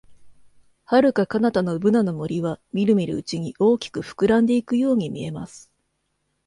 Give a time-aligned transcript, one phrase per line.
[0.85, 5.69] 遥か彼方のブナの森は、みるみるうちに大きく膨らんでいくように見えます。